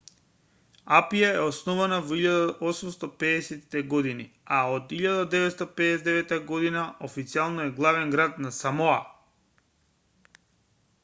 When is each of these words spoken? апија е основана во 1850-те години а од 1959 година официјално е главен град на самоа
апија 0.99 1.27
е 1.41 1.41
основана 1.49 1.99
во 2.11 2.15
1850-те 2.21 3.83
години 3.91 4.25
а 4.61 4.63
од 4.77 4.97
1959 5.01 6.35
година 6.49 6.87
официјално 7.11 7.63
е 7.67 7.71
главен 7.81 8.17
град 8.17 8.41
на 8.47 8.55
самоа 8.63 8.99